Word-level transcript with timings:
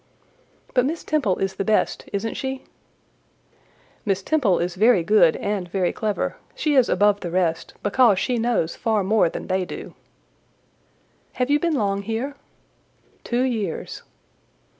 "But 0.73 0.87
Miss 0.87 1.03
Temple 1.03 1.37
is 1.37 1.57
the 1.57 1.63
best—isn't 1.63 2.33
she?" 2.33 2.63
"Miss 4.03 4.23
Temple 4.23 4.57
is 4.57 4.73
very 4.73 5.03
good 5.03 5.35
and 5.35 5.69
very 5.69 5.93
clever; 5.93 6.37
she 6.55 6.73
is 6.73 6.89
above 6.89 7.19
the 7.19 7.29
rest, 7.29 7.75
because 7.83 8.17
she 8.17 8.39
knows 8.39 8.75
far 8.75 9.03
more 9.03 9.29
than 9.29 9.45
they 9.45 9.63
do." 9.63 9.93
"Have 11.33 11.51
you 11.51 11.59
been 11.59 11.75
long 11.75 12.01
here?" 12.01 12.33
"Two 13.23 13.43
years." 13.43 14.01